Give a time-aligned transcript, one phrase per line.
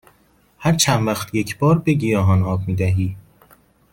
[0.59, 3.15] هر چند وقت یک بار به گیاهان آب می دهی؟